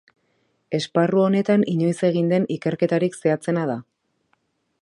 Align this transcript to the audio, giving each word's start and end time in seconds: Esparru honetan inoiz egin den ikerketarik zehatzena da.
Esparru 0.77 1.21
honetan 1.25 1.67
inoiz 1.73 1.93
egin 2.09 2.33
den 2.33 2.49
ikerketarik 2.57 3.19
zehatzena 3.23 3.71
da. 3.75 3.81